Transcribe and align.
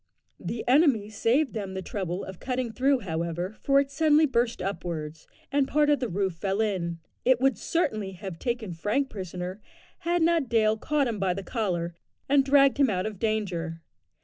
The 0.39 0.67
enemy 0.67 1.11
saved 1.11 1.53
them 1.53 1.75
the 1.75 1.83
trouble 1.83 2.23
of 2.23 2.39
cutting 2.39 2.71
through, 2.71 3.01
however, 3.01 3.55
for 3.61 3.79
it 3.79 3.91
suddenly 3.91 4.25
burst 4.25 4.59
upwards, 4.59 5.27
and 5.51 5.67
part 5.67 5.91
of 5.91 5.99
the 5.99 6.09
roof 6.09 6.33
fell 6.33 6.59
in. 6.59 6.97
It 7.23 7.39
would 7.39 7.55
certainly 7.55 8.13
have 8.13 8.39
taken 8.39 8.73
Frank 8.73 9.11
prisoner 9.11 9.61
had 9.99 10.23
not 10.23 10.49
Dale 10.49 10.75
caught 10.75 11.07
him 11.07 11.19
by 11.19 11.35
the 11.35 11.43
collar, 11.43 11.93
and 12.27 12.43
dragged 12.43 12.77
him 12.79 12.89
out 12.89 13.05
of 13.05 13.19
danger. 13.19 13.83